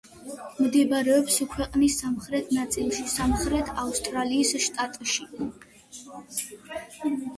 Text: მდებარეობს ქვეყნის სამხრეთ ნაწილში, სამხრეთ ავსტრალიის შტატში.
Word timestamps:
მდებარეობს 0.67 1.35
ქვეყნის 1.51 1.97
სამხრეთ 2.03 2.49
ნაწილში, 2.59 3.05
სამხრეთ 3.17 3.69
ავსტრალიის 3.83 4.55
შტატში. 4.69 5.49